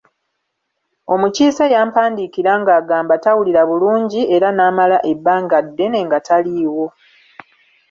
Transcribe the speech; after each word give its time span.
Omukiise 1.13 1.63
yampandiikira 1.75 2.51
ng’agamba 2.61 3.13
tawulira 3.23 3.61
bulungi 3.69 4.21
era 4.35 4.49
n'amala 4.53 4.97
ebbanga 5.11 5.57
ddene 5.65 5.99
nga 6.05 6.17
taliiwo. 6.27 6.85